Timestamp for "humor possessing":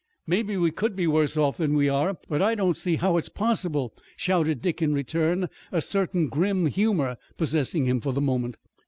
6.65-7.85